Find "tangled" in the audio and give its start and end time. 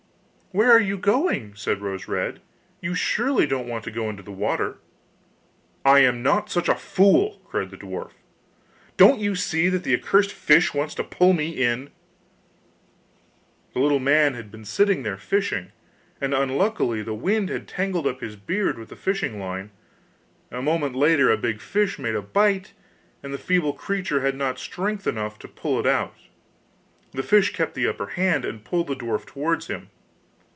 17.65-18.05